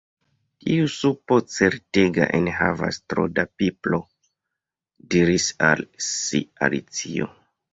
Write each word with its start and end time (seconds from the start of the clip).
"Tiu 0.63 0.85
supo 0.93 1.35
certege 1.55 2.25
enhavas 2.39 2.99
tro 3.13 3.27
da 3.35 3.45
pipro," 3.61 4.01
diris 5.15 5.51
al 5.69 5.85
si 6.09 6.43
Alicio. 6.69 7.31